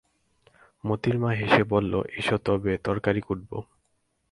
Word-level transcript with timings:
মোতির 0.83 1.15
মা 1.19 1.29
হেসে 1.33 1.63
বললে, 1.63 1.99
এসো 2.17 2.37
তবে 2.45 2.71
তরকারি 2.83 3.21
কুটবে। 3.21 3.57